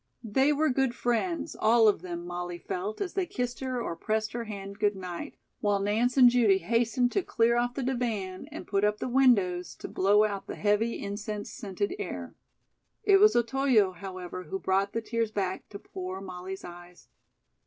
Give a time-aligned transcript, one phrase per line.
[0.23, 4.31] They were good friends, all of them, Molly felt, as they kissed her or pressed
[4.31, 8.65] her hand good night, while Nance and Judy hastened to clear off the divan and
[8.65, 12.33] put up the windows to blow out the heavy, incense scented air.
[13.03, 17.07] It was Otoyo, however, who brought the tears back to poor Molly's eyes.